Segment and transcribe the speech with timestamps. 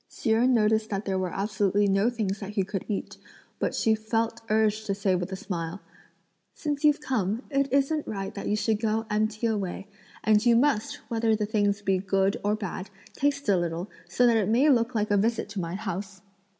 [0.09, 3.17] Hsi Jen noticed that there were absolutely no things that he could eat,
[3.59, 5.79] but she felt urged to say with a smile:
[6.55, 9.85] "Since you've come, it isn't right that you should go empty away;
[10.23, 14.37] and you must, whether the things be good or bad, taste a little, so that
[14.37, 16.21] it may look like a visit to my house!"